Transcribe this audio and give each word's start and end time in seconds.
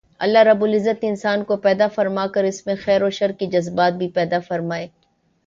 اللہ 0.19 0.43
رب 0.43 0.63
العزت 0.63 1.03
نے 1.03 1.09
انسان 1.09 1.43
کو 1.43 1.57
پیدا 1.57 1.87
فرما 1.87 2.25
کر 2.27 2.43
اس 2.43 2.65
میں 2.67 2.75
خیر 2.83 3.03
و 3.03 3.09
شر 3.09 3.31
کے 3.39 3.45
جذبات 3.49 3.93
بھی 3.93 4.09
پیدا 4.09 4.39
فرمائے 4.39 4.87